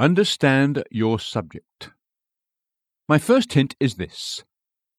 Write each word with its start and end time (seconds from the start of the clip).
Understand 0.00 0.84
your 0.92 1.18
subject. 1.18 1.90
My 3.08 3.18
first 3.18 3.54
hint 3.54 3.74
is 3.80 3.96
this. 3.96 4.44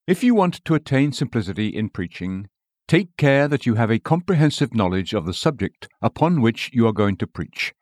If 0.06 0.22
you 0.22 0.34
want 0.34 0.62
to 0.66 0.74
attain 0.74 1.12
simplicity 1.12 1.68
in 1.68 1.88
preaching, 1.88 2.50
take 2.86 3.16
care 3.16 3.48
that 3.48 3.64
you 3.64 3.76
have 3.76 3.90
a 3.90 3.98
comprehensive 3.98 4.74
knowledge 4.74 5.14
of 5.14 5.24
the 5.24 5.32
subject 5.32 5.88
upon 6.02 6.42
which 6.42 6.68
you 6.74 6.86
are 6.86 6.92
going 6.92 7.16
to 7.16 7.26
preach. 7.26 7.72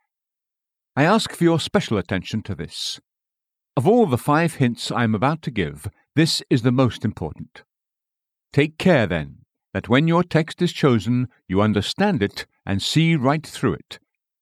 I 0.94 1.02
ask 1.02 1.32
for 1.32 1.42
your 1.42 1.58
special 1.58 1.98
attention 1.98 2.42
to 2.42 2.54
this. 2.54 3.00
Of 3.76 3.88
all 3.88 4.06
the 4.06 4.16
five 4.16 4.54
hints 4.54 4.92
I 4.92 5.02
am 5.02 5.16
about 5.16 5.42
to 5.42 5.50
give, 5.50 5.88
this 6.14 6.40
is 6.48 6.62
the 6.62 6.70
most 6.70 7.04
important. 7.04 7.64
Take 8.52 8.78
care, 8.78 9.08
then, 9.08 9.38
that 9.74 9.88
when 9.88 10.06
your 10.06 10.22
text 10.22 10.62
is 10.62 10.72
chosen, 10.72 11.26
you 11.48 11.62
understand 11.62 12.22
it 12.22 12.46
and 12.64 12.80
see 12.80 13.16
right 13.16 13.44
through 13.44 13.74
it, 13.74 13.98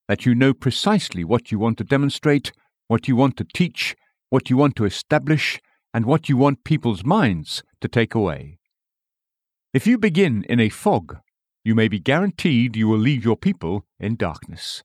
that 0.08 0.26
you 0.26 0.34
know 0.34 0.52
precisely 0.52 1.24
what 1.24 1.50
you 1.50 1.58
want 1.58 1.78
to 1.78 1.84
demonstrate, 1.84 2.52
what 2.88 3.08
you 3.08 3.16
want 3.16 3.36
to 3.36 3.46
teach, 3.54 3.96
what 4.30 4.50
you 4.50 4.56
want 4.56 4.76
to 4.76 4.84
establish, 4.84 5.60
and 5.92 6.04
what 6.04 6.28
you 6.28 6.36
want 6.36 6.64
people's 6.64 7.04
minds 7.04 7.62
to 7.80 7.88
take 7.88 8.14
away. 8.14 8.58
If 9.72 9.86
you 9.86 9.98
begin 9.98 10.44
in 10.48 10.60
a 10.60 10.68
fog, 10.68 11.18
you 11.64 11.74
may 11.74 11.88
be 11.88 11.98
guaranteed 11.98 12.76
you 12.76 12.88
will 12.88 12.98
leave 12.98 13.24
your 13.24 13.36
people 13.36 13.84
in 13.98 14.16
darkness. 14.16 14.82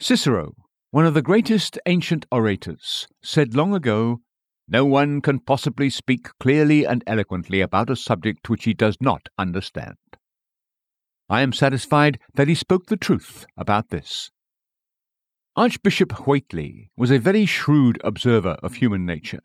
Cicero, 0.00 0.54
one 0.90 1.06
of 1.06 1.14
the 1.14 1.22
greatest 1.22 1.78
ancient 1.86 2.26
orators, 2.32 3.06
said 3.22 3.54
long 3.54 3.74
ago, 3.74 4.20
No 4.66 4.84
one 4.84 5.20
can 5.20 5.38
possibly 5.38 5.90
speak 5.90 6.28
clearly 6.40 6.84
and 6.84 7.04
eloquently 7.06 7.60
about 7.60 7.90
a 7.90 7.96
subject 7.96 8.48
which 8.48 8.64
he 8.64 8.74
does 8.74 8.96
not 9.00 9.28
understand. 9.38 9.96
I 11.28 11.42
am 11.42 11.52
satisfied 11.52 12.18
that 12.34 12.48
he 12.48 12.54
spoke 12.54 12.86
the 12.86 12.96
truth 12.96 13.44
about 13.56 13.90
this. 13.90 14.30
Archbishop 15.56 16.12
Whately 16.26 16.90
was 16.96 17.10
a 17.10 17.18
very 17.18 17.46
shrewd 17.46 18.00
observer 18.04 18.56
of 18.62 18.74
human 18.74 19.04
nature, 19.04 19.40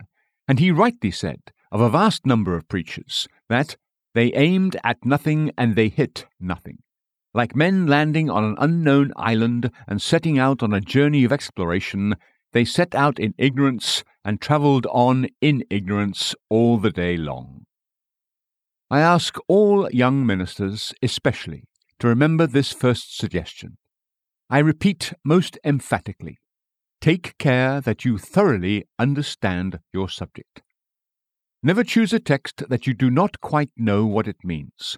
and 0.48 0.60
he 0.60 0.72
rightly 0.72 1.12
said 1.12 1.52
of 1.72 1.82
a 1.82 1.90
vast 1.90 2.26
number 2.26 2.56
of 2.56 2.68
preachers 2.68 3.28
that 3.50 3.78
they 4.14 4.32
aimed 4.34 4.78
at 4.84 5.04
nothing 5.04 5.52
and 5.58 5.76
they 5.76 5.90
hit 5.90 6.26
nothing. 6.40 6.80
Like 7.34 7.56
men 7.56 7.88
landing 7.88 8.30
on 8.30 8.44
an 8.44 8.56
unknown 8.60 9.12
island 9.16 9.72
and 9.88 10.00
setting 10.02 10.38
out 10.38 10.62
on 10.62 10.72
a 10.72 10.82
journey 10.82 11.24
of 11.24 11.32
exploration, 11.32 12.16
they 12.52 12.64
set 12.64 12.94
out 12.94 13.18
in 13.18 13.34
ignorance 13.40 14.04
and 14.24 14.40
travelled 14.40 14.86
on 14.92 15.28
in 15.42 15.64
ignorance 15.72 16.36
all 16.50 16.78
the 16.78 16.92
day 16.92 17.18
long. 17.18 17.66
I 18.92 19.00
ask 19.00 19.36
all 19.48 19.90
young 19.90 20.26
ministers, 20.28 20.94
especially, 21.02 21.64
to 21.98 22.08
remember 22.08 22.46
this 22.46 22.72
first 22.72 23.18
suggestion. 23.18 23.78
I 24.54 24.60
repeat 24.60 25.14
most 25.26 25.58
emphatically 25.66 26.38
take 27.02 27.36
care 27.40 27.82
that 27.82 28.06
you 28.06 28.20
thoroughly 28.20 28.86
understand 29.00 29.80
your 29.92 30.08
subject. 30.10 30.62
Never 31.64 31.84
choose 31.84 32.14
a 32.14 32.20
text 32.20 32.62
that 32.70 32.86
you 32.86 32.94
do 32.94 33.10
not 33.10 33.42
quite 33.42 33.72
know 33.76 34.06
what 34.06 34.28
it 34.28 34.38
means. 34.44 34.96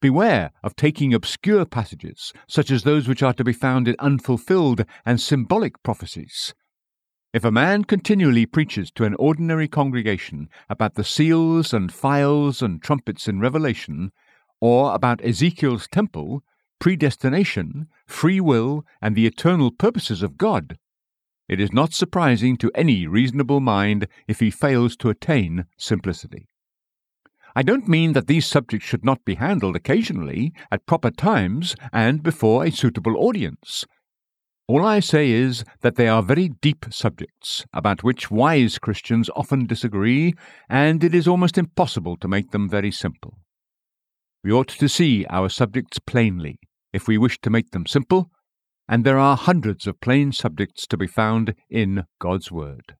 Beware 0.00 0.52
of 0.62 0.76
taking 0.76 1.12
obscure 1.12 1.64
passages, 1.64 2.32
such 2.46 2.70
as 2.70 2.84
those 2.84 3.08
which 3.08 3.20
are 3.20 3.32
to 3.32 3.42
be 3.42 3.52
found 3.52 3.88
in 3.88 3.96
unfulfilled 3.98 4.84
and 5.04 5.20
symbolic 5.20 5.82
prophecies. 5.82 6.54
If 7.34 7.44
a 7.44 7.50
man 7.50 7.82
continually 7.82 8.46
preaches 8.46 8.92
to 8.92 9.02
an 9.02 9.16
ordinary 9.18 9.66
congregation 9.66 10.48
about 10.68 10.94
the 10.94 11.02
seals 11.02 11.74
and 11.74 11.92
phials 11.92 12.62
and 12.62 12.80
trumpets 12.80 13.26
in 13.26 13.40
Revelation, 13.40 14.12
or 14.60 14.94
about 14.94 15.24
Ezekiel's 15.24 15.88
temple, 15.88 16.44
predestination, 16.78 17.88
free 18.06 18.40
will, 18.40 18.84
and 19.00 19.14
the 19.14 19.26
eternal 19.26 19.70
purposes 19.70 20.22
of 20.22 20.38
God, 20.38 20.78
it 21.48 21.60
is 21.60 21.72
not 21.72 21.94
surprising 21.94 22.58
to 22.58 22.70
any 22.74 23.06
reasonable 23.06 23.60
mind 23.60 24.06
if 24.26 24.40
he 24.40 24.50
fails 24.50 24.96
to 24.96 25.08
attain 25.08 25.64
simplicity. 25.78 26.46
I 27.56 27.62
don't 27.62 27.88
mean 27.88 28.12
that 28.12 28.26
these 28.26 28.46
subjects 28.46 28.86
should 28.86 29.04
not 29.04 29.24
be 29.24 29.36
handled 29.36 29.74
occasionally, 29.74 30.52
at 30.70 30.84
proper 30.84 31.10
times, 31.10 31.74
and 31.90 32.22
before 32.22 32.64
a 32.64 32.70
suitable 32.70 33.16
audience. 33.16 33.86
All 34.68 34.84
I 34.84 35.00
say 35.00 35.30
is 35.30 35.64
that 35.80 35.96
they 35.96 36.06
are 36.06 36.22
very 36.22 36.50
deep 36.60 36.84
subjects, 36.90 37.64
about 37.72 38.04
which 38.04 38.30
wise 38.30 38.78
Christians 38.78 39.30
often 39.34 39.64
disagree, 39.64 40.34
and 40.68 41.02
it 41.02 41.14
is 41.14 41.26
almost 41.26 41.56
impossible 41.56 42.18
to 42.18 42.28
make 42.28 42.50
them 42.50 42.68
very 42.68 42.92
simple. 42.92 43.38
We 44.44 44.52
ought 44.52 44.68
to 44.68 44.88
see 44.88 45.24
our 45.30 45.48
subjects 45.48 45.98
plainly, 45.98 46.58
if 46.92 47.06
we 47.06 47.18
wish 47.18 47.40
to 47.40 47.50
make 47.50 47.70
them 47.70 47.86
simple, 47.86 48.30
and 48.88 49.04
there 49.04 49.18
are 49.18 49.36
hundreds 49.36 49.86
of 49.86 50.00
plain 50.00 50.32
subjects 50.32 50.86
to 50.86 50.96
be 50.96 51.06
found 51.06 51.54
in 51.68 52.04
God's 52.18 52.50
Word. 52.50 52.96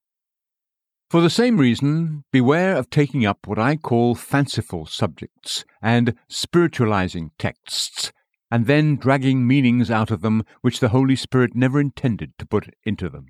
For 1.10 1.22
the 1.22 1.31
same 1.31 1.56
reason, 1.56 2.25
beware 2.31 2.76
of 2.76 2.91
taking 2.91 3.25
up 3.25 3.47
what 3.47 3.59
I 3.59 3.76
call 3.76 4.15
fanciful 4.15 4.84
subjects 4.84 5.65
and 5.81 6.15
spiritualizing 6.28 7.31
texts, 7.38 8.12
and 8.50 8.66
then 8.66 8.97
dragging 8.97 9.47
meanings 9.47 9.91
out 9.91 10.10
of 10.10 10.20
them 10.20 10.43
which 10.60 10.81
the 10.81 10.91
Holy 10.91 11.16
Spirit 11.16 11.55
never 11.55 11.81
intended 11.81 12.32
to 12.38 12.47
put 12.47 12.69
into 12.84 13.09
them. 13.09 13.28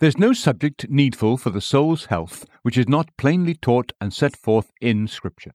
There's 0.00 0.18
no 0.18 0.32
subject 0.32 0.88
needful 0.88 1.36
for 1.36 1.50
the 1.50 1.60
soul's 1.60 2.06
health 2.06 2.44
which 2.62 2.78
is 2.78 2.88
not 2.88 3.16
plainly 3.16 3.54
taught 3.54 3.92
and 4.00 4.12
set 4.12 4.36
forth 4.36 4.70
in 4.80 5.06
Scripture. 5.06 5.52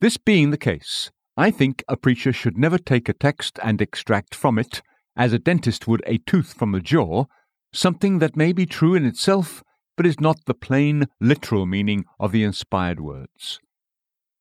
This 0.00 0.16
being 0.16 0.50
the 0.50 0.58
case, 0.58 1.10
I 1.36 1.50
think 1.50 1.84
a 1.86 1.96
preacher 1.96 2.32
should 2.32 2.56
never 2.56 2.78
take 2.78 3.08
a 3.08 3.12
text 3.12 3.58
and 3.62 3.82
extract 3.82 4.34
from 4.34 4.58
it, 4.58 4.80
as 5.16 5.32
a 5.32 5.38
dentist 5.38 5.86
would 5.86 6.02
a 6.06 6.18
tooth 6.18 6.54
from 6.54 6.74
a 6.74 6.80
jaw, 6.80 7.24
something 7.72 8.20
that 8.20 8.36
may 8.36 8.52
be 8.52 8.64
true 8.64 8.94
in 8.94 9.04
itself, 9.04 9.62
but 9.96 10.06
is 10.06 10.20
not 10.20 10.44
the 10.46 10.54
plain, 10.54 11.06
literal 11.20 11.66
meaning 11.66 12.04
of 12.18 12.32
the 12.32 12.42
inspired 12.42 13.00
words. 13.00 13.60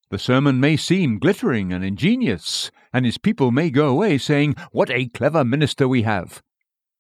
The 0.10 0.20
sermon 0.20 0.60
may 0.60 0.78
seem 0.78 1.20
glittering 1.20 1.74
and 1.74 1.84
ingenious, 1.84 2.72
and 2.94 3.06
his 3.06 3.18
people 3.18 3.52
may 3.52 3.70
go 3.70 3.90
away 3.90 4.18
saying, 4.18 4.56
What 4.72 4.90
a 4.90 5.08
clever 5.08 5.44
minister 5.44 5.88
we 5.88 6.04
have! 6.04 6.42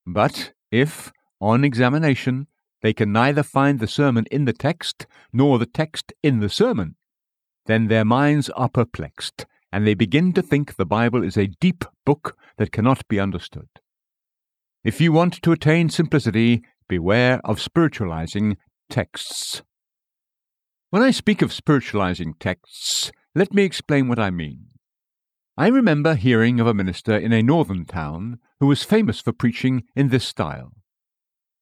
But 0.05 0.53
if, 0.71 1.13
on 1.39 1.63
examination, 1.63 2.47
they 2.81 2.93
can 2.93 3.11
neither 3.11 3.43
find 3.43 3.79
the 3.79 3.87
sermon 3.87 4.25
in 4.29 4.45
the 4.45 4.53
text 4.53 5.07
nor 5.31 5.57
the 5.57 5.65
text 5.65 6.13
in 6.21 6.39
the 6.39 6.49
sermon, 6.49 6.95
then 7.65 7.87
their 7.87 8.05
minds 8.05 8.49
are 8.49 8.69
perplexed, 8.69 9.45
and 9.75 9.85
they 9.85 9.93
begin 9.93 10.31
to 10.31 10.41
think 10.41 10.77
the 10.77 10.85
Bible 10.85 11.21
is 11.21 11.35
a 11.35 11.47
deep 11.59 11.83
book 12.05 12.37
that 12.57 12.71
cannot 12.71 13.05
be 13.09 13.19
understood. 13.19 13.67
If 14.85 15.01
you 15.01 15.11
want 15.11 15.41
to 15.41 15.51
attain 15.51 15.89
simplicity, 15.89 16.63
beware 16.87 17.41
of 17.43 17.59
spiritualizing 17.59 18.55
texts. 18.89 19.63
When 20.91 21.01
I 21.01 21.11
speak 21.11 21.41
of 21.41 21.51
spiritualizing 21.51 22.35
texts, 22.39 23.11
let 23.35 23.53
me 23.53 23.63
explain 23.63 24.07
what 24.07 24.17
I 24.17 24.29
mean. 24.29 24.67
I 25.57 25.67
remember 25.67 26.15
hearing 26.15 26.61
of 26.61 26.67
a 26.67 26.73
minister 26.73 27.17
in 27.17 27.33
a 27.33 27.43
northern 27.43 27.83
town 27.83 28.39
who 28.61 28.67
was 28.67 28.83
famous 28.83 29.19
for 29.19 29.33
preaching 29.33 29.83
in 29.93 30.07
this 30.07 30.25
style. 30.25 30.71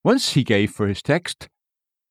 Once 0.03 0.33
he 0.33 0.43
gave 0.43 0.69
for 0.69 0.87
his 0.87 1.01
text, 1.01 1.49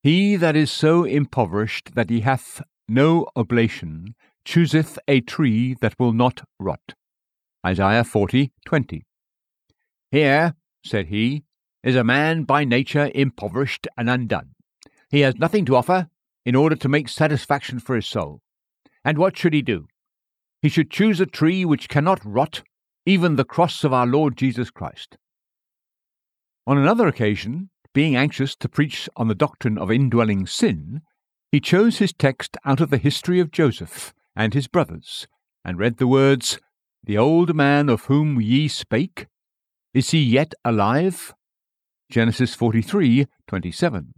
He 0.02 0.34
that 0.34 0.56
is 0.56 0.72
so 0.72 1.04
impoverished 1.04 1.94
that 1.94 2.10
he 2.10 2.22
hath 2.22 2.60
no 2.88 3.28
oblation 3.36 4.16
chooseth 4.44 4.98
a 5.08 5.20
tree 5.20 5.74
that 5.80 5.98
will 5.98 6.12
not 6.12 6.42
rot. 6.58 6.94
Isaiah 7.64 8.04
40:20. 8.04 9.04
Here, 10.10 10.54
said 10.84 11.06
he, 11.06 11.44
is 11.82 11.96
a 11.96 12.04
man 12.04 12.44
by 12.44 12.64
nature 12.64 13.10
impoverished 13.14 13.86
and 13.96 14.10
undone. 14.10 14.54
He 15.10 15.20
has 15.20 15.36
nothing 15.36 15.64
to 15.66 15.76
offer 15.76 16.08
in 16.44 16.54
order 16.54 16.76
to 16.76 16.88
make 16.88 17.08
satisfaction 17.08 17.78
for 17.78 17.96
his 17.96 18.06
soul. 18.06 18.40
And 19.04 19.18
what 19.18 19.36
should 19.36 19.54
he 19.54 19.62
do? 19.62 19.86
He 20.60 20.68
should 20.68 20.90
choose 20.90 21.20
a 21.20 21.26
tree 21.26 21.64
which 21.64 21.88
cannot 21.88 22.24
rot, 22.24 22.62
even 23.04 23.36
the 23.36 23.44
cross 23.44 23.84
of 23.84 23.92
our 23.92 24.06
Lord 24.06 24.36
Jesus 24.36 24.70
Christ. 24.70 25.16
On 26.66 26.78
another 26.78 27.08
occasion, 27.08 27.70
being 27.92 28.16
anxious 28.16 28.54
to 28.56 28.68
preach 28.68 29.08
on 29.16 29.28
the 29.28 29.34
doctrine 29.34 29.76
of 29.76 29.90
indwelling 29.90 30.46
sin, 30.46 31.02
he 31.50 31.60
chose 31.60 31.98
his 31.98 32.12
text 32.12 32.56
out 32.64 32.80
of 32.80 32.90
the 32.90 32.98
history 32.98 33.40
of 33.40 33.50
Joseph 33.50 34.14
and 34.34 34.54
his 34.54 34.68
brothers, 34.68 35.26
and 35.64 35.78
read 35.78 35.98
the 35.98 36.06
words, 36.06 36.58
The 37.04 37.18
old 37.18 37.54
man 37.54 37.88
of 37.88 38.04
whom 38.04 38.40
ye 38.40 38.68
spake, 38.68 39.26
is 39.94 40.10
he 40.10 40.22
yet 40.22 40.54
alive? 40.64 41.34
Genesis 42.10 42.54
43 42.54 43.26
27. 43.46 44.14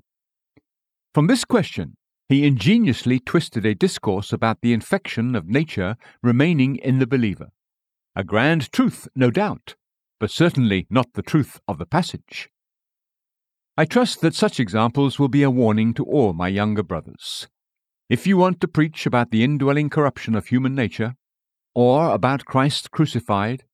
From 1.12 1.26
this 1.26 1.44
question, 1.44 1.96
he 2.28 2.46
ingeniously 2.46 3.20
twisted 3.20 3.66
a 3.66 3.74
discourse 3.74 4.32
about 4.32 4.60
the 4.62 4.72
infection 4.72 5.34
of 5.34 5.48
nature 5.48 5.96
remaining 6.22 6.76
in 6.76 6.98
the 6.98 7.06
believer. 7.06 7.48
A 8.16 8.24
grand 8.24 8.72
truth, 8.72 9.08
no 9.14 9.30
doubt, 9.30 9.74
but 10.20 10.30
certainly 10.30 10.86
not 10.88 11.12
the 11.14 11.22
truth 11.22 11.60
of 11.68 11.78
the 11.78 11.86
passage. 11.86 12.48
I 13.76 13.84
trust 13.84 14.20
that 14.20 14.34
such 14.34 14.60
examples 14.60 15.18
will 15.18 15.28
be 15.28 15.42
a 15.42 15.50
warning 15.50 15.94
to 15.94 16.04
all 16.04 16.32
my 16.32 16.48
younger 16.48 16.84
brothers. 16.84 17.48
If 18.08 18.26
you 18.26 18.36
want 18.36 18.60
to 18.60 18.68
preach 18.68 19.06
about 19.06 19.30
the 19.30 19.42
indwelling 19.42 19.88
corruption 19.88 20.34
of 20.34 20.46
human 20.46 20.74
nature, 20.74 21.14
or 21.74 22.10
about 22.10 22.44
Christ 22.44 22.90
crucified, 22.90 23.64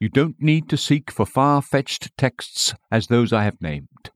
You 0.00 0.08
don't 0.08 0.36
need 0.40 0.68
to 0.70 0.76
seek 0.76 1.10
for 1.10 1.24
far 1.24 1.62
fetched 1.62 2.16
texts 2.18 2.74
as 2.90 3.06
those 3.06 3.32
I 3.32 3.44
have 3.44 3.60
named. 3.60 4.10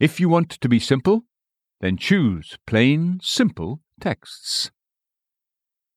If 0.00 0.18
you 0.18 0.28
want 0.28 0.50
to 0.50 0.68
be 0.68 0.78
simple, 0.78 1.24
then 1.80 1.96
choose 1.96 2.58
plain, 2.66 3.20
simple 3.22 3.80
texts. 4.00 4.70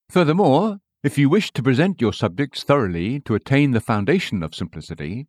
Furthermore, 0.10 0.80
if 1.04 1.18
you 1.18 1.30
wish 1.30 1.52
to 1.54 1.64
present 1.64 2.02
your 2.02 2.14
subjects 2.14 2.64
thoroughly 2.64 3.20
to 3.22 3.36
attain 3.36 3.72
the 3.72 3.80
foundation 3.80 4.44
of 4.44 4.56
simplicity, 4.56 5.28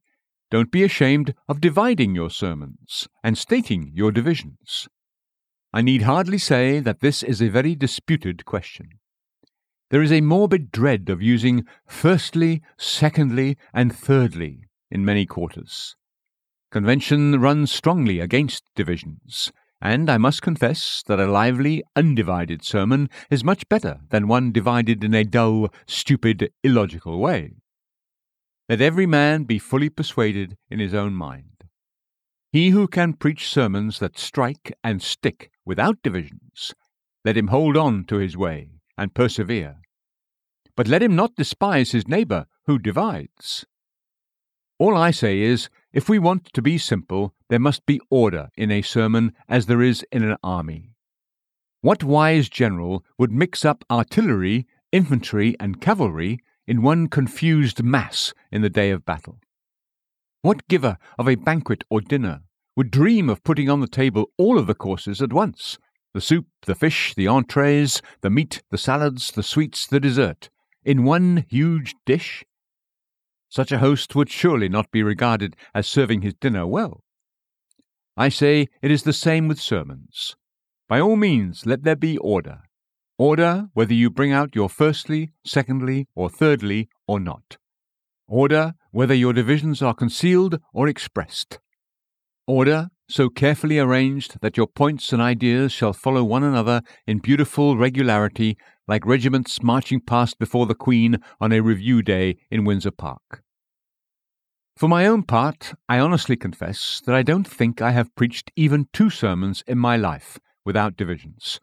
don't 0.50 0.70
be 0.70 0.82
ashamed 0.82 1.34
of 1.48 1.60
dividing 1.60 2.14
your 2.14 2.30
sermons 2.30 3.08
and 3.22 3.36
stating 3.36 3.92
your 3.94 4.10
divisions. 4.12 4.88
I 5.72 5.82
need 5.82 6.02
hardly 6.02 6.38
say 6.38 6.80
that 6.80 7.00
this 7.00 7.22
is 7.22 7.42
a 7.42 7.48
very 7.48 7.74
disputed 7.74 8.44
question. 8.44 8.88
There 9.90 10.02
is 10.02 10.10
a 10.10 10.20
morbid 10.20 10.72
dread 10.72 11.08
of 11.10 11.22
using 11.22 11.64
firstly, 11.86 12.62
secondly, 12.76 13.56
and 13.72 13.94
thirdly 13.94 14.64
in 14.90 15.04
many 15.04 15.26
quarters. 15.26 15.96
Convention 16.70 17.40
runs 17.40 17.70
strongly 17.70 18.18
against 18.18 18.64
divisions, 18.74 19.52
and 19.80 20.10
I 20.10 20.18
must 20.18 20.42
confess 20.42 21.02
that 21.06 21.20
a 21.20 21.30
lively, 21.30 21.84
undivided 21.94 22.64
sermon 22.64 23.08
is 23.30 23.44
much 23.44 23.68
better 23.68 24.00
than 24.10 24.26
one 24.26 24.50
divided 24.50 25.04
in 25.04 25.14
a 25.14 25.24
dull, 25.24 25.68
stupid, 25.86 26.50
illogical 26.64 27.20
way. 27.20 27.54
Let 28.68 28.80
every 28.80 29.06
man 29.06 29.44
be 29.44 29.58
fully 29.60 29.90
persuaded 29.90 30.56
in 30.68 30.80
his 30.80 30.94
own 30.94 31.14
mind. 31.14 31.64
He 32.50 32.70
who 32.70 32.88
can 32.88 33.12
preach 33.12 33.48
sermons 33.48 33.98
that 34.00 34.18
strike 34.18 34.72
and 34.82 35.00
stick 35.02 35.50
without 35.66 36.02
divisions, 36.02 36.74
let 37.24 37.36
him 37.36 37.48
hold 37.48 37.76
on 37.76 38.04
to 38.04 38.16
his 38.16 38.36
way 38.36 38.70
and 38.96 39.12
persevere. 39.12 39.76
But 40.76 40.88
let 40.88 41.02
him 41.02 41.16
not 41.16 41.36
despise 41.36 41.90
his 41.90 42.08
neighbour 42.08 42.46
who 42.66 42.78
divides. 42.78 43.66
All 44.78 44.96
I 44.96 45.10
say 45.10 45.40
is, 45.40 45.68
if 45.92 46.08
we 46.08 46.18
want 46.18 46.52
to 46.52 46.62
be 46.62 46.78
simple, 46.78 47.34
there 47.48 47.58
must 47.58 47.86
be 47.86 48.00
order 48.10 48.50
in 48.56 48.70
a 48.70 48.82
sermon 48.82 49.32
as 49.48 49.66
there 49.66 49.82
is 49.82 50.04
in 50.12 50.22
an 50.22 50.36
army. 50.42 50.92
What 51.80 52.04
wise 52.04 52.48
general 52.48 53.04
would 53.18 53.32
mix 53.32 53.64
up 53.64 53.84
artillery, 53.90 54.66
infantry, 54.92 55.56
and 55.58 55.80
cavalry 55.80 56.40
in 56.66 56.82
one 56.82 57.08
confused 57.08 57.82
mass 57.82 58.34
in 58.52 58.62
the 58.62 58.70
day 58.70 58.90
of 58.90 59.06
battle? 59.06 59.38
What 60.42 60.68
giver 60.68 60.98
of 61.18 61.26
a 61.26 61.36
banquet 61.36 61.84
or 61.88 62.00
dinner 62.00 62.42
would 62.76 62.90
dream 62.90 63.28
of 63.28 63.42
putting 63.42 63.70
on 63.70 63.80
the 63.80 63.88
table 63.88 64.30
all 64.36 64.58
of 64.58 64.66
the 64.66 64.74
courses 64.74 65.22
at 65.22 65.32
once 65.32 65.78
the 66.14 66.20
soup, 66.20 66.46
the 66.64 66.74
fish, 66.74 67.14
the 67.14 67.26
entrees, 67.26 68.00
the 68.22 68.30
meat, 68.30 68.62
the 68.70 68.78
salads, 68.78 69.32
the 69.32 69.42
sweets, 69.42 69.86
the 69.86 70.00
dessert 70.00 70.48
in 70.84 71.04
one 71.04 71.44
huge 71.50 71.94
dish? 72.06 72.44
Such 73.48 73.72
a 73.72 73.78
host 73.78 74.14
would 74.14 74.30
surely 74.30 74.68
not 74.68 74.90
be 74.90 75.02
regarded 75.02 75.56
as 75.74 75.86
serving 75.86 76.22
his 76.22 76.34
dinner 76.34 76.66
well. 76.66 77.02
I 78.16 78.28
say 78.30 78.68
it 78.80 78.90
is 78.90 79.02
the 79.02 79.12
same 79.12 79.46
with 79.48 79.60
sermons. 79.60 80.36
By 80.88 81.00
all 81.00 81.16
means, 81.16 81.66
let 81.66 81.82
there 81.82 81.96
be 81.96 82.16
order. 82.18 82.62
Order 83.18 83.68
whether 83.74 83.94
you 83.94 84.10
bring 84.10 84.32
out 84.32 84.54
your 84.54 84.68
firstly, 84.68 85.32
secondly, 85.44 86.06
or 86.14 86.30
thirdly, 86.30 86.88
or 87.06 87.18
not. 87.18 87.56
Order 88.28 88.74
whether 88.90 89.14
your 89.14 89.32
divisions 89.32 89.82
are 89.82 89.94
concealed 89.94 90.60
or 90.72 90.88
expressed. 90.88 91.58
Order 92.46 92.90
so 93.08 93.28
carefully 93.28 93.78
arranged 93.78 94.40
that 94.40 94.56
your 94.56 94.66
points 94.66 95.12
and 95.12 95.20
ideas 95.20 95.72
shall 95.72 95.92
follow 95.92 96.22
one 96.22 96.44
another 96.44 96.82
in 97.06 97.18
beautiful 97.18 97.76
regularity, 97.76 98.56
like 98.86 99.04
regiments 99.04 99.62
marching 99.62 100.00
past 100.00 100.38
before 100.38 100.66
the 100.66 100.74
Queen 100.74 101.18
on 101.40 101.52
a 101.52 101.60
review 101.60 102.02
day 102.02 102.36
in 102.50 102.64
Windsor 102.64 102.92
Park. 102.92 103.42
For 104.76 104.88
my 104.88 105.06
own 105.06 105.22
part, 105.22 105.74
I 105.88 105.98
honestly 105.98 106.36
confess 106.36 107.00
that 107.06 107.14
I 107.14 107.22
don't 107.22 107.48
think 107.48 107.80
I 107.80 107.92
have 107.92 108.14
preached 108.14 108.52
even 108.54 108.88
two 108.92 109.10
sermons 109.10 109.64
in 109.66 109.78
my 109.78 109.96
life 109.96 110.38
without 110.64 110.96
divisions. 110.96 111.60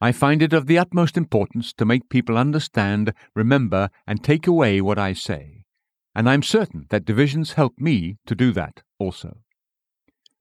I 0.00 0.12
find 0.12 0.40
it 0.40 0.54
of 0.54 0.66
the 0.66 0.78
utmost 0.78 1.18
importance 1.18 1.74
to 1.74 1.84
make 1.84 2.08
people 2.08 2.38
understand, 2.38 3.12
remember, 3.34 3.90
and 4.06 4.22
take 4.22 4.46
away 4.46 4.80
what 4.80 4.98
I 4.98 5.12
say, 5.12 5.64
and 6.14 6.28
I 6.28 6.34
am 6.34 6.42
certain 6.42 6.86
that 6.88 7.04
divisions 7.04 7.52
help 7.52 7.74
me 7.78 8.16
to 8.26 8.34
do 8.34 8.52
that 8.52 8.82
also. 8.98 9.40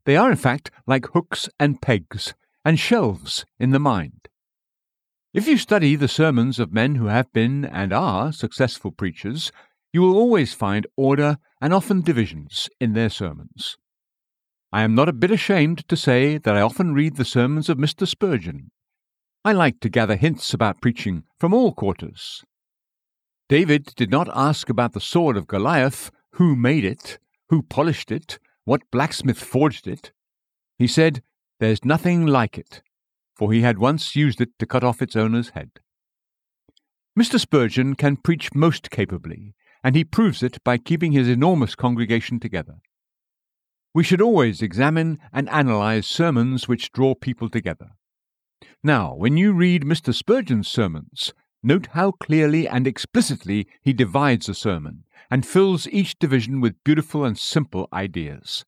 They 0.10 0.18
are, 0.18 0.32
in 0.32 0.38
fact, 0.38 0.72
like 0.88 1.06
hooks 1.14 1.50
and 1.60 1.80
pegs 1.84 2.34
and 2.66 2.80
shelves 2.80 3.46
in 3.60 3.70
the 3.70 3.78
mind. 3.78 4.28
If 5.36 5.48
you 5.48 5.56
study 5.56 5.96
the 5.96 6.08
sermons 6.08 6.58
of 6.58 6.74
men 6.74 6.96
who 6.96 7.06
have 7.06 7.32
been 7.32 7.64
and 7.64 7.94
are 7.94 8.32
successful 8.32 8.90
preachers, 8.90 9.52
you 9.94 10.02
will 10.02 10.18
always 10.18 10.56
find 10.56 10.88
order 10.98 11.38
and 11.62 11.76
often 11.76 12.02
divisions 12.02 12.72
in 12.80 12.94
their 12.94 13.12
sermons. 13.12 13.78
I 14.74 14.82
am 14.82 14.96
not 14.96 15.10
a 15.10 15.14
bit 15.14 15.30
ashamed 15.30 15.88
to 15.88 15.96
say 15.96 16.40
that 16.40 16.56
I 16.56 16.62
often 16.62 16.96
read 16.96 17.18
the 17.18 17.24
sermons 17.24 17.70
of 17.70 17.78
Mr. 17.78 18.08
Spurgeon. 18.08 18.72
I 19.46 19.52
like 19.52 19.80
to 19.82 19.90
gather 19.90 20.16
hints 20.16 20.56
about 20.56 20.82
preaching 20.82 21.26
from 21.40 21.54
all 21.54 21.72
quarters. 21.72 22.44
David 23.48 23.94
did 23.96 24.10
not 24.10 24.28
ask 24.36 24.70
about 24.70 24.94
the 24.94 25.02
sword 25.02 25.38
of 25.38 25.46
Goliath, 25.46 26.10
who 26.32 26.56
made 26.56 26.84
it, 26.84 27.20
who 27.50 27.62
polished 27.62 28.12
it, 28.12 28.40
what 28.70 28.92
blacksmith 28.92 29.40
forged 29.40 29.88
it. 29.88 30.12
He 30.78 30.86
said, 30.86 31.24
There's 31.60 31.84
nothing 31.84 32.28
like 32.28 32.56
it, 32.56 32.84
for 33.36 33.52
he 33.52 33.62
had 33.62 33.80
once 33.80 34.16
used 34.16 34.40
it 34.40 34.50
to 34.60 34.68
cut 34.68 34.84
off 34.84 35.02
its 35.02 35.16
owner's 35.16 35.50
head. 35.50 35.72
Mr. 37.20 37.40
Spurgeon 37.40 37.96
can 37.96 38.16
preach 38.16 38.54
most 38.54 38.92
capably, 38.92 39.56
and 39.84 39.96
he 39.96 40.04
proves 40.04 40.44
it 40.44 40.64
by 40.64 40.78
keeping 40.78 41.14
his 41.14 41.28
enormous 41.28 41.74
congregation 41.74 42.40
together. 42.40 42.76
We 43.96 44.04
should 44.04 44.22
always 44.22 44.62
examine 44.62 45.18
and 45.34 45.50
analyze 45.50 46.06
sermons 46.06 46.68
which 46.68 46.92
draw 46.92 47.16
people 47.16 47.50
together. 47.50 47.94
Now, 48.84 49.16
when 49.16 49.36
you 49.36 49.52
read 49.52 49.82
Mr. 49.82 50.14
Spurgeon's 50.14 50.68
sermons, 50.68 51.34
note 51.64 51.88
how 51.94 52.12
clearly 52.12 52.68
and 52.68 52.86
explicitly 52.86 53.68
he 53.82 53.94
divides 53.94 54.48
a 54.48 54.54
sermon 54.54 55.06
and 55.30 55.46
fills 55.46 55.88
each 55.88 56.18
division 56.20 56.62
with 56.62 56.84
beautiful 56.84 57.26
and 57.26 57.38
simple 57.38 57.88
ideas. 57.94 58.66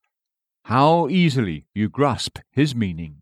How 0.65 1.07
easily 1.09 1.65
you 1.73 1.89
grasp 1.89 2.39
his 2.51 2.75
meaning. 2.75 3.21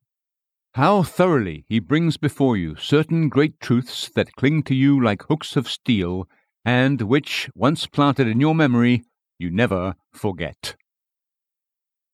How 0.73 1.03
thoroughly 1.03 1.65
he 1.67 1.79
brings 1.79 2.17
before 2.17 2.55
you 2.55 2.75
certain 2.75 3.29
great 3.29 3.59
truths 3.59 4.09
that 4.15 4.35
cling 4.35 4.63
to 4.63 4.75
you 4.75 5.01
like 5.01 5.23
hooks 5.23 5.55
of 5.55 5.67
steel 5.67 6.27
and 6.63 7.01
which, 7.01 7.49
once 7.55 7.87
planted 7.87 8.27
in 8.27 8.39
your 8.39 8.53
memory, 8.53 9.03
you 9.37 9.49
never 9.49 9.95
forget. 10.11 10.75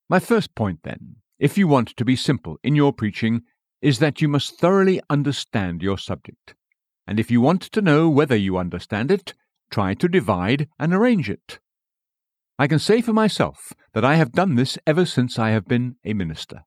My 0.07 0.19
first 0.19 0.55
point, 0.55 0.81
then, 0.83 1.17
if 1.39 1.57
you 1.57 1.67
want 1.67 1.89
to 1.97 2.05
be 2.05 2.15
simple 2.15 2.57
in 2.63 2.75
your 2.75 2.93
preaching, 2.93 3.41
is 3.81 3.99
that 3.99 4.21
you 4.21 4.27
must 4.27 4.59
thoroughly 4.59 5.01
understand 5.09 5.81
your 5.81 5.97
subject. 5.97 6.55
And 7.07 7.19
if 7.19 7.29
you 7.29 7.41
want 7.41 7.61
to 7.63 7.81
know 7.81 8.09
whether 8.09 8.35
you 8.35 8.57
understand 8.57 9.11
it, 9.11 9.33
try 9.71 9.93
to 9.95 10.07
divide 10.07 10.67
and 10.79 10.93
arrange 10.93 11.29
it. 11.29 11.59
I 12.57 12.67
can 12.67 12.79
say 12.79 13.01
for 13.01 13.13
myself 13.13 13.73
that 13.93 14.05
I 14.05 14.15
have 14.15 14.31
done 14.31 14.55
this 14.55 14.77
ever 14.87 15.05
since 15.05 15.37
I 15.37 15.49
have 15.49 15.67
been 15.67 15.95
a 16.05 16.13
minister. 16.13 16.63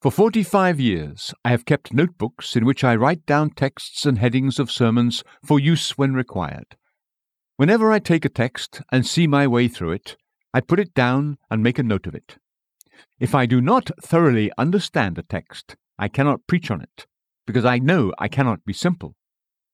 For 0.00 0.10
forty 0.10 0.42
five 0.42 0.80
years, 0.80 1.34
I 1.44 1.50
have 1.50 1.64
kept 1.64 1.92
notebooks 1.92 2.56
in 2.56 2.64
which 2.64 2.84
I 2.84 2.96
write 2.96 3.26
down 3.26 3.50
texts 3.50 4.06
and 4.06 4.18
headings 4.18 4.58
of 4.58 4.70
sermons 4.70 5.24
for 5.44 5.58
use 5.60 5.98
when 5.98 6.14
required. 6.14 6.76
Whenever 7.56 7.90
I 7.92 7.98
take 7.98 8.24
a 8.24 8.28
text 8.28 8.80
and 8.90 9.06
see 9.06 9.26
my 9.26 9.46
way 9.46 9.68
through 9.68 9.92
it, 9.92 10.16
I 10.54 10.60
put 10.60 10.80
it 10.80 10.94
down 10.94 11.38
and 11.50 11.62
make 11.62 11.78
a 11.78 11.82
note 11.82 12.06
of 12.06 12.14
it. 12.14 12.38
If 13.20 13.34
I 13.34 13.46
do 13.46 13.60
not 13.60 13.90
thoroughly 14.02 14.50
understand 14.58 15.18
a 15.18 15.22
text, 15.22 15.76
I 15.98 16.08
cannot 16.08 16.46
preach 16.48 16.70
on 16.70 16.80
it, 16.80 17.06
because 17.46 17.64
I 17.64 17.78
know 17.78 18.12
I 18.18 18.26
cannot 18.26 18.64
be 18.64 18.72
simple. 18.72 19.14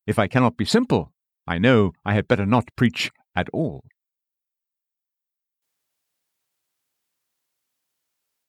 If 0.06 0.18
I 0.18 0.26
cannot 0.26 0.58
be 0.58 0.66
simple, 0.66 1.13
I 1.46 1.58
know 1.58 1.92
I 2.04 2.14
had 2.14 2.28
better 2.28 2.46
not 2.46 2.74
preach 2.76 3.10
at 3.36 3.48
all. 3.52 3.84